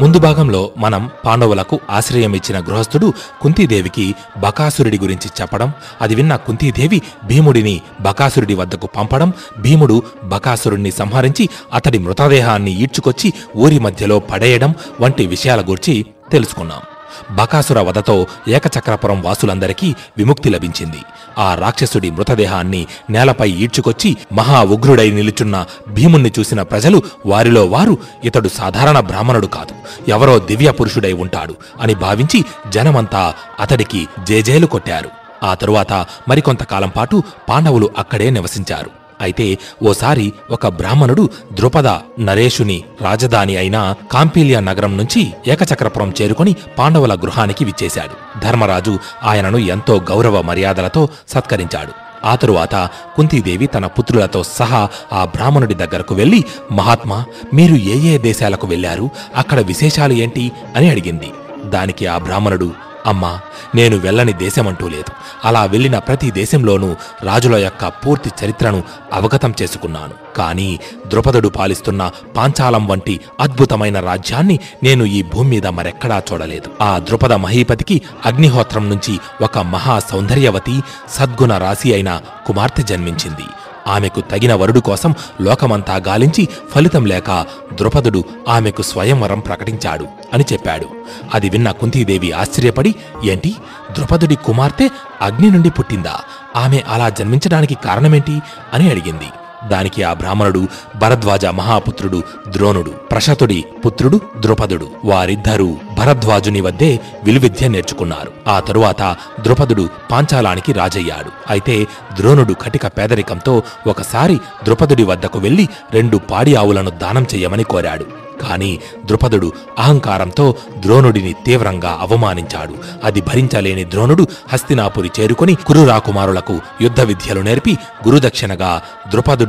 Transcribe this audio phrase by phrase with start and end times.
[0.00, 3.12] ముందు భాగంలో మనం పాండవులకు ఆశ్రయం ఇచ్చిన గృహస్థుడు
[3.42, 11.98] కుంతీదేవికి బకాసురుడి గురించి చెప్పడం అది విన్న కుంతీదేవి భీముడిని బకాసురుడి వద్దకు పంపడం భీముడు బకాసురుణ్ణి సంహరించి అతడి
[11.98, 16.82] మృతదేహాన్ని ఈడ్చుకొచ్చి ఊరి మధ్యలో పడేయడం వంటి విషయాల గురించి తెలుసుకున్నాం.
[17.30, 20.96] బకాసుర వధతో ఏకచక్రపురం వాసులందరికీ విముక్తి లభించింది.
[21.38, 29.00] ఆ రాక్షసుడి మృతదేహాన్ని నేలపై ఈడ్చుకొచ్చి మహా ఉగ్రుడై నిలుచున్న భీముణ్ణి చూసిన ప్రజలు వారిలో వారు ఇతడు సాధారణ
[29.00, 29.74] బ్రాహ్మణుడు కాదు
[30.10, 35.10] ఎవరో దివ్య పురుషుడై ఉంటాడు అని భావించి జనమంతా అతడికి జేజేలు కొట్టారు.
[35.44, 35.92] ఆ తరువాత
[36.28, 39.03] మరికొంతకాలం పాటు పాండవులు అక్కడే నివసించారు.
[39.20, 41.88] అయితే ఓసారి ఒక బ్రాహ్మణుడు ద్రుపద
[42.20, 48.40] నరేషుని రాజధాని అయిన కాంపీలియా నగరం నుంచి ఏకచక్రపురం చేరుకొని పాండవుల గృహానికి విచ్చేశాడు.
[48.40, 52.04] ధర్మరాజు ఆయనను ఎంతో గౌరవ మర్యాదలతో సత్కరించాడు.
[52.26, 58.66] ఆ తరువాత కుంతీదేవి తన పుత్రులతో సహా ఆ బ్రాహ్మణుడి దగ్గరకు వెళ్ళి మహాత్మా మీరు ఏ ఏ దేశాలకు
[58.66, 60.52] వెళ్ళారు అక్కడ విశేషాలు ఏంటి?
[60.76, 61.30] అని అడిగింది.
[61.64, 62.70] దానికి ఆ బ్రాహ్మణుడు
[63.06, 63.40] అమ్మా
[63.74, 65.12] నేను వెళ్ళని దేశమంటూ లేదు.
[65.44, 70.14] అలా వెళ్ళిన ప్రతి దేశంలోనూ రాజుల యొక్క పూర్తి చరిత్రను అవగతం చేసుకున్నాను.
[70.36, 76.82] కానీ ద్రుపదుడు పాలిస్తున్న పాంచాలం వంటి అద్భుతమైన రాజ్యాన్ని నేను ఈ భూమి మీద మరెక్కడా చూడలేదు.
[76.82, 83.46] ఆ ద్రుపద మహీపతికి అగ్నిహోత్రం నుంచి ఒక మహా సౌందర్యవతి సద్గుణ రాశి అయిన కుమార్తె జన్మించింది.
[83.86, 90.86] ఆమెకు తగిన వరుడు కోసం లోకమంతా గాలించి ఫలితం లేక ద్రుపదుడు ఆమెకు స్వయంవరం ప్రకటించాడు అని చెప్పాడు.
[91.34, 93.56] అది విన్న కుంతీదేవి ఆశ్చర్యపడి ఏంటి?
[93.92, 94.90] ద్రుపదుడి కుమార్తె
[95.22, 96.20] అగ్ని నుండి పుట్టిందా?
[96.56, 98.42] ఆమె అలా జన్మించడానికి కారణమేంటి?
[98.74, 99.30] అని అడిగింది.
[99.70, 104.90] దానికి ఆ బ్రాహ్మణుడు భరద్వాజ మహాపుత్రుడు ద్రోణుడు ప్రశతుడి పుత్రుడు ద్రుపదుడు.
[105.04, 108.50] వారిద్దరూ భరద్వాజుని వద్దే విలువిద్య నేర్చుకున్నారు.
[108.50, 111.30] ఆ తరువాత ద్రుపదుడు పాంచాలానికి రాజయ్యాడు.
[111.50, 118.24] అయితే ద్రోణుడు కటిక పేదరికంతో ఒకసారి ద్రుపదుడి వద్దకు వెళ్ళి రెండు పాడి ఆవులను దానం చెయ్యమని కోరాడు.
[118.42, 122.74] కాని ద్రుపదుడు అహంకారంతో ద్రోణుడిని తీవ్రంగా అవమానించాడు.
[123.04, 127.78] అది భరించలేని ద్రోణుడు హస్తినాపురి చేరుకొని కురురాకుమారులకు యుద్ధ విద్యలు నేర్పి
[128.08, 128.82] గురుదక్షిణగా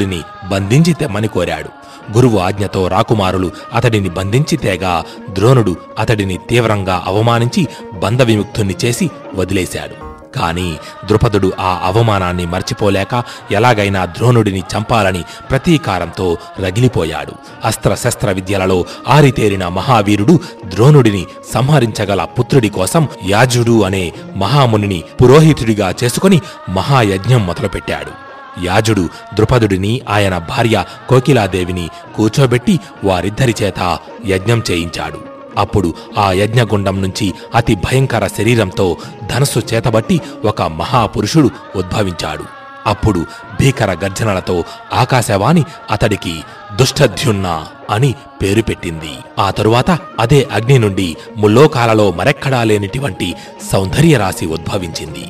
[0.06, 1.70] రాకుమారుడిని బంధించి తెమ్మని కోరాడు.
[2.18, 10.16] గురువు ఆజ్ఞతో రాకుమారులు అతడిని బంధించి తేగా ద్రోణుడు అతడిని తీవ్రంగా అవమానించి బంధ విముక్తుణ్ణి చేసి వదిలేశాడు.
[10.40, 17.32] కాని ద్రుపదుడు ఆ అవమానాన్ని మర్చిపోలేక ఎలాగైనా ద్రోణుడిని చంపాలని ప్రతీకారంతో రగిలిపోయాడు.
[17.66, 28.26] అస్త్రశస్త్ర విద్యలలో ఆరితేరిన మహావీరుడు ద్రోణుడిని సంహరించగల పుత్రుడి కోసం యాజుడు అనే మహామునిని పురోహితుడిగా చేసుకుని మహాయజ్ఞం మొదలుపెట్టాడు.
[28.64, 35.18] యాజుడు ద్రుపదుడిని ఆయన భార్య కోకిలాదేవిని కూర్చోబెట్టి వారిద్దరి చేత యజ్ఞం చేయించాడు.
[35.58, 42.44] అప్పుడు ఆ యజ్ఞగుండం నుంచి అతి భయంకర శరీరంతో ధనస్సు చేతబట్టి ఒక మహాపురుషుడు ఉద్భవించాడు.
[42.86, 43.26] అప్పుడు
[43.62, 46.44] భీకర గర్జనలతో ఆకాశవాణి అతడికి
[46.76, 49.12] దుష్టధ్యున్న అని పేరు పెట్టింది.
[49.40, 53.36] ఆ తరువాత అదే అగ్ని నుండి ముల్లోకాలలో మరెక్కడా లేనిటువంటి
[53.72, 55.26] సౌందర్యరాశి ఉద్భవించింది.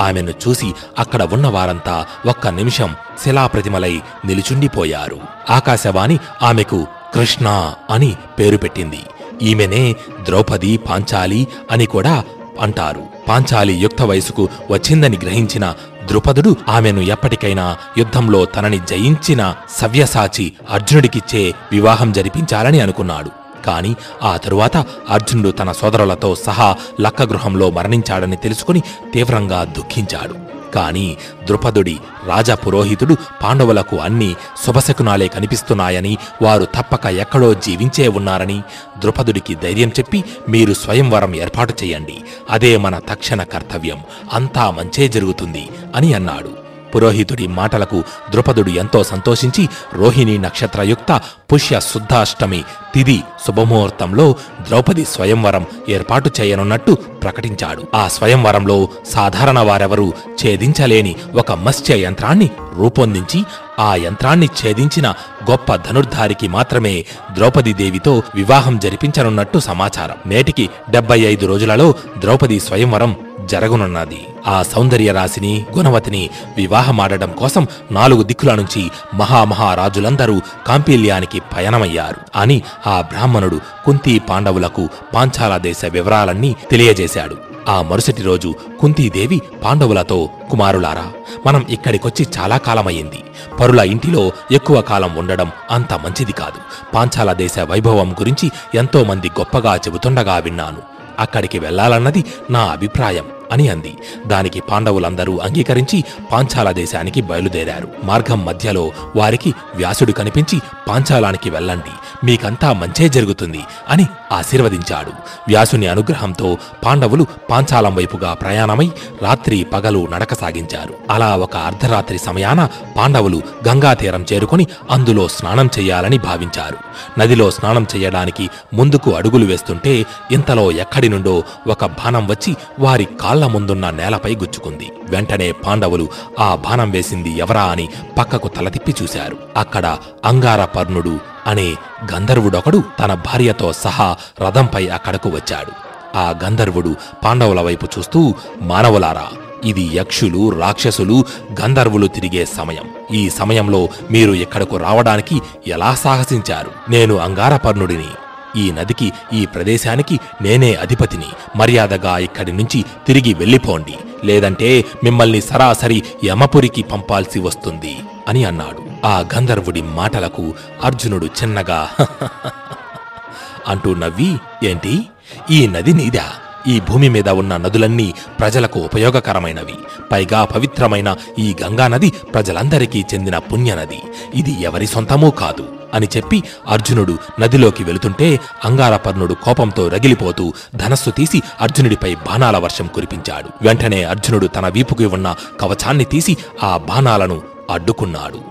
[0.00, 5.18] ఆమెను చూసి అక్కడ ఉన్న వారంతా ఒక్క నిమిషం శిలాప్రతిమలై నిలుచుండిపోయారు.
[5.50, 9.00] ఆకాశవాణి ఆమెకు కృష్ణ అని పేరు పెట్టింది.
[9.42, 12.24] ఈమెనే ద్రౌపది పాంచాలి అని కూడా
[12.60, 13.02] అంటారు.
[13.28, 15.74] పాంచాలి యుక్త వయసుకు వచ్చిందని గ్రహించిన
[16.06, 23.39] ద్రుపదుడు ఆమెను ఎప్పటికైనా యుద్ధంలో తనని జయించిన సవ్యసాచి అర్జునుడికిచ్చే వివాహం జరిపించాలని అనుకున్నాడు.
[23.66, 24.76] కానీ ఆ తరువాత
[25.10, 28.82] అర్జునుడు తన సోదరులతో సహా లక్కగృహంలో మరణించాడని తెలుసుకుని
[29.14, 30.50] తీవ్రంగా దుఃఖించాడు.
[30.70, 38.62] కాని ద్రుపదుడి రాజపురోహితుడు పాండవులకు అన్ని శుభశకునాలే కనిపిస్తున్నాయని వారు తప్పక ఎక్కడో జీవించే ఉన్నారని
[38.98, 42.16] ద్రుపదుడికి ధైర్యం చెప్పి మీరు స్వయంవరం ఏర్పాటు చేయండి.
[42.50, 44.00] అదే మన తక్షణ కర్తవ్యం.
[44.32, 46.59] అంతా మంచే జరుగుతుంది అని అన్నాడు.
[46.94, 51.20] పురోహితుడి మాటలకు ద్రుపదుడు ఎంతో సంతోషించి రోహిణి నక్షత్రయుక్త
[51.52, 52.64] పుష్య శుద్ధాష్టమి
[52.94, 57.82] తిది శుభముహూర్తంలో ద్రౌపది స్వయంవరం ఏర్పాటు చేయనున్నట్టు ప్రకటించాడు.
[57.94, 63.44] ఆ స్వయంవరంలో సాధారణ వారెవరూ ఛేదించలేని ఒక మత్స్య యంత్రాన్ని రూపొందించి
[63.78, 65.14] ఆ యంత్రాన్ని ఛేదించిన
[65.50, 70.16] గొప్ప ధనుర్ధారికి మాత్రమే ద్రౌపది దేవితో వివాహం జరిపించనున్నట్టు సమాచారం.
[70.26, 73.16] నేటికి డెబ్బై ఐదు రోజులలో ద్రౌపది స్వయంవరం
[73.50, 74.26] జరగనున్నది.
[74.46, 82.38] ఆ సౌందర్య రాశిని గుణవతిని వివాహమాడడం కోసం నాలుగు దిక్కుల నుంచి మహామహారాజులందరూ కాంపిల్యానికి పయనమయ్యారు.
[82.38, 87.36] అని ఆ బ్రాహ్మణుడు కుంతి పాండవులకు పాంచాల దేశ వివరాలన్నీ తెలియజేశాడు.
[87.68, 91.12] ఆ మరుసటి రోజు కుంతీదేవి పాండవులతో కుమారులారా
[91.46, 93.18] మనం ఇక్కడికొచ్చి చాలా కాలమయ్యింది.
[93.60, 96.92] పరుల ఇంటిలో ఎక్కువ కాలం ఉండడం అంత మంచిది కాదు.
[96.94, 100.78] పాంచాల దేశ వైభవం గురించి ఎంతో మంది గొప్పగా చెబుతుండగా విన్నాను.
[101.18, 103.24] అక్కడికి వెళ్ళాలన్నది నా అభిప్రాయం.
[103.50, 103.96] అని అంది.
[104.26, 107.88] దానికి పాండవులందరూ అంగీకరించి పాంచాల దేశానికి బయలుదేరారు.
[108.04, 112.26] మార్గం మధ్యలో వారికి వ్యాసుడు కనిపించి పాంచాలానికి వెళ్ళండి.
[112.26, 115.12] మీకంతా మంచే జరుగుతుంది అని ఆశీర్వదించాడు.
[115.48, 116.56] వ్యాసుని అనుగ్రహంతో
[116.86, 118.90] పాండవులు పాంచాలం వైపుగా ప్రయాణమై
[119.22, 120.94] రాత్రి పగలు నడక సాగించారు.
[121.10, 126.76] అలా ఒక అర్ధరాత్రి సమయాన పాండవులు గంగా తీరం చేరుకొని అందులో స్నానం చేయాలని భావించారు.
[127.20, 133.90] నదిలో స్నానం చేయడానికి ముందుకు అడుగులు వేస్తుంటే ఇంతలో ఎక్కడి నుండో ఒక బాణం వచ్చి వారి కాళ్ళ ముందున్న
[133.90, 134.92] నేలపై గుచ్చుకుంది.
[135.08, 136.08] వెంటనే పాండవులు
[136.40, 137.88] ఆ బాణం వేసింది ఎవరా అని
[138.18, 139.36] పక్కకు తల తిప్పి చూశారు.
[139.56, 141.74] అక్కడ అంగారపర్ణుడు అనే
[142.14, 145.90] గంధర్వుడొకడు తన భార్యతో సహా రథంపై అక్కడకు వచ్చాడు.
[146.16, 149.28] ఆ గంధర్వుడు పాండవుల వైపు చూస్తూ మానవులారా
[149.64, 151.24] ఇది యక్షులు రాక్షసులు
[151.60, 153.14] గంధర్వులు తిరిగే సమయం.
[153.14, 156.70] ఈ సమయంలో మీరు ఇక్కడకు రావడానికి ఎలా సాహసించారు?
[156.90, 158.08] నేను అంగారపర్ణుడిని.
[158.56, 161.58] ఈ నదికి ఈ ప్రదేశానికి నేనే అధిపతిని.
[161.58, 163.94] మర్యాదగా ఇక్కడి నుంచి తిరిగి వెళ్ళిపోండి.
[164.24, 167.96] లేదంటే మిమ్మల్ని సరాసరి యమపురికి పంపాల్సి వస్తుంది
[168.28, 168.89] అని అన్నాడు.
[169.04, 170.54] ఆ గంధర్వుడి మాటలకు
[170.84, 171.88] అర్జునుడు చిన్నగా
[173.68, 175.06] అంటూ నవ్వి ఏంటి?
[175.50, 176.24] ఈ నది నీదా?
[176.66, 179.74] ఈ భూమి మీద ఉన్న నదులన్నీ ప్రజలకు ఉపయోగకరమైనవి.
[180.12, 184.02] పైగా పవిత్రమైన ఈ గంగా నది ప్రజలందరికీ చెందిన పుణ్యనది
[184.34, 192.14] ఇది ఎవరి సొంతమూ కాదు అని చెప్పి అర్జునుడు నదిలోకి వెళుతుంటే అంగారపర్ణుడు కోపంతో రగిలిపోతూ ధనస్సు తీసి అర్జునుడిపై
[192.14, 193.48] బాణాల వర్షం కురిపించాడు.
[193.62, 198.49] వెంటనే అర్జునుడు తన వీపుకి ఉన్న కవచాన్ని తీసి ఆ బాణాలను అడ్డుకున్నాడు.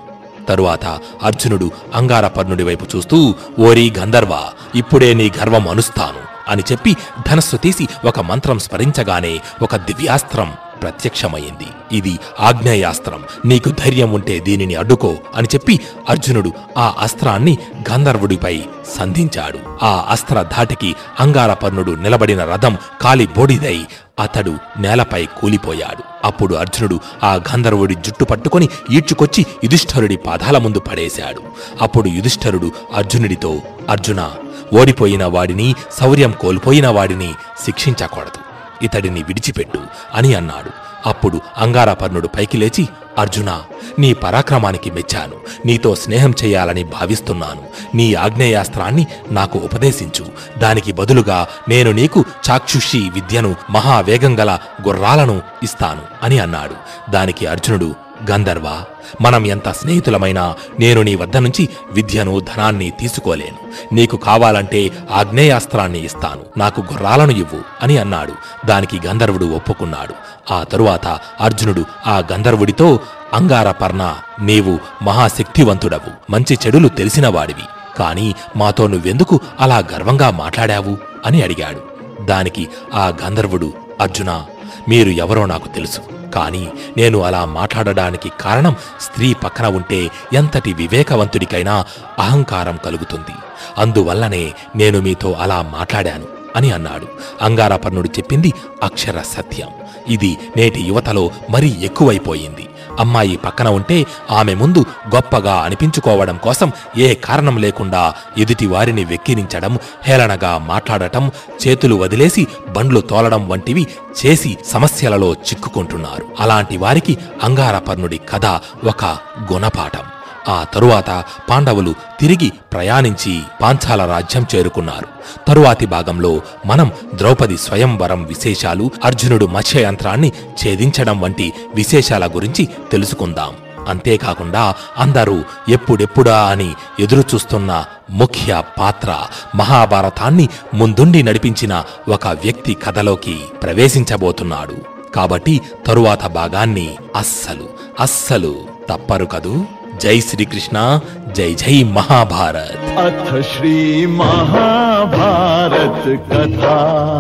[0.52, 0.86] తరువాత
[1.24, 3.20] అర్జునుడు అంగారపర్ణుడి వైపు చూస్తూ
[3.60, 4.34] ఓరి గంధర్వ
[4.76, 6.92] ఇప్పుడే నీ గర్వం అనుస్తాను అని చెప్పి
[7.28, 10.50] ధనస్సు తీసి ఒక మంత్రం స్మరించగానే ఒక దివ్యాస్త్రం
[10.82, 13.24] ప్రత్యక్షమైంది ఇది ఆగ్నేయాస్త్రం.
[13.46, 15.80] నీకు ధైర్యం ఉంటే దీనిని అడ్డుకో అని చెప్పి
[16.10, 17.58] అర్జునుడు ఆ అస్త్రాన్ని
[17.92, 18.64] గంధర్వుడిపై
[18.98, 19.60] సంధించాడు.
[19.84, 23.86] ఆ అస్త్ర ధాటికి అంగారపర్ణుడు నిలబడిన రథం కాలి బోడిదై
[24.20, 26.04] అతడు నేలపై కూలిపోయాడు.
[26.24, 31.42] అప్పుడు అర్జునుడు ఆ గంధర్వుడి జుట్టు పట్టుకొని ఈడ్చుకొచ్చి యుధిష్ఠరుడి పాదాల ముందు పడేశాడు.
[31.82, 34.32] అప్పుడు యుధిష్ఠరుడు అర్జునుడితో అర్జున
[34.74, 37.34] ఓడిపోయిన వాడిని శౌర్యం కోల్పోయిన వాడిని
[37.66, 38.49] శిక్షించకూడదు.
[38.82, 39.80] ఇతడిని విడిచిపెట్టు
[40.14, 40.70] అని అన్నాడు.
[41.06, 42.88] అప్పుడు అంగారపర్ణుడు పైకి లేచి
[43.18, 43.62] అర్జున
[44.00, 45.34] నీ పరాక్రమానికి మెచ్చాను.
[45.66, 47.64] నీతో స్నేహం చేయాలని భావిస్తున్నాను.
[47.96, 50.60] నీ ఆగ్నేయాస్త్రాన్ని నాకు ఉపదేశించు.
[50.60, 57.12] దానికి బదులుగా నేను నీకు చాక్షుషి విద్యను మహావేగం గల గుర్రాలను ఇస్తాను అని అన్నాడు.
[57.12, 57.96] దానికి అర్జునుడు
[58.32, 58.84] గంధర్వ
[59.22, 63.94] మనం ఎంత స్నేహితులమైనా నేను నీ వద్ద నుంచి విద్యను ధనాన్ని తీసుకోలేను.
[63.94, 66.60] నీకు కావాలంటే ఆగ్నేయాస్త్రాన్ని ఇస్తాను.
[66.60, 68.34] నాకు గుర్రాలను ఇవ్వు అని అన్నాడు.
[68.68, 70.14] దానికి గంధర్వుడు ఒప్పుకున్నాడు.
[70.54, 73.00] ఆ తరువాత అర్జునుడు ఆ గంధర్వుడితో
[73.34, 76.32] అంగారపర్ణ నీవు మహాశక్తివంతుడవు.
[76.32, 77.98] మంచి చెడులు తెలిసినవాడివి.
[77.98, 80.98] కాని మాతో నువ్వెందుకు అలా గర్వంగా మాట్లాడావు?
[81.26, 82.00] అని అడిగాడు.
[82.26, 84.46] దానికి ఆ గంధర్వుడు అర్జున
[84.90, 86.02] మీరు ఎవరో నాకు తెలుసు.
[86.36, 91.86] కానీ నేను అలా మాట్లాడడానికి కారణం స్త్రీ పక్కన ఉంటే ఎంతటి వివేకవంతుడికైనా
[92.20, 93.36] అహంకారం కలుగుతుంది.
[93.78, 96.26] అందువల్లనే నేను మీతో అలా మాట్లాడాను
[96.56, 97.08] అని అన్నాడు.
[97.42, 99.68] అంగారపర్ణుడు చెప్పింది అక్షర సత్యం.
[100.08, 102.69] ఇది నేటి యువతలో మరీ ఎక్కువైపోయింది.
[103.00, 104.86] అమ్మాయి పక్కన ఉంటే ఆమె ముందు
[105.16, 111.32] గొప్పగా అనిపించుకోవడం కోసం ఏ కారణం లేకుండా ఎదుటి వారిని వెక్కిరించడం హేళనగా మాట్లాడటం
[111.68, 113.88] చేతులు వదిలేసి బండ్లు తోలడం వంటివి
[114.26, 116.26] చేసి సమస్యలలో చిక్కుకుంటున్నారు.
[116.40, 118.46] అలాంటి వారికి అంగారపర్ణుడి కథ
[118.86, 119.06] ఒక
[119.54, 120.19] గుణపాఠం.
[120.48, 125.08] ఆ తరువాత పాండవులు తిరిగి ప్రయాణించి పాంచాల రాజ్యం చేరుకున్నారు.
[125.48, 133.56] తరువాతి భాగంలో మనం ద్రౌపది స్వయంవరం విశేషాలు అర్జునుడు మత్స్యయంత్రాన్ని ఛేదించడం వంటి విశేషాల గురించి తెలుసుకుందాం.
[133.90, 139.18] అంతేకాకుండా అందరూ ఎప్పుడెప్పుడా అని ఎదురుచూస్తున్న ముఖ్య పాత్ర
[139.56, 144.76] మహాభారతాన్ని ముందుండి నడిపించిన ఒక వ్యక్తి కథలోకి ప్రవేశించబోతున్నాడు.
[145.16, 148.56] కాబట్టి తరువాత భాగాన్ని అస్సలు అస్సలు
[148.90, 149.66] తప్పరు కదూ?
[149.98, 151.02] जय श्री कृष्णा
[151.36, 157.20] जय जय महाभारत। अथ श्री महाभारत कथा।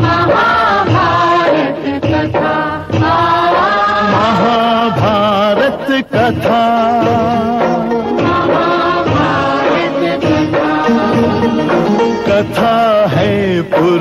[0.00, 2.86] महाभारत कथा।
[4.10, 6.78] महाभारत कथा।